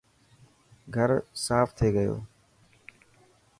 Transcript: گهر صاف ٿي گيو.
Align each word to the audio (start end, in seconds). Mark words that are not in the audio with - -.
گهر 0.93 1.11
صاف 1.45 1.69
ٿي 1.77 1.87
گيو. 1.95 2.15